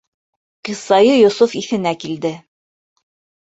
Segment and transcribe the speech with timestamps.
[0.69, 2.35] «Ҡиссаи Йософ» иҫенә килде.